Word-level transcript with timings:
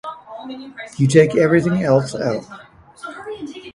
You 0.97 1.05
take 1.07 1.35
everything 1.35 1.83
else 1.83 2.15
out. 2.15 2.43